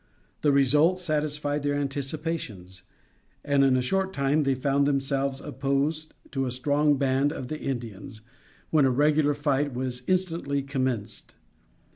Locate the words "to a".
6.31-6.51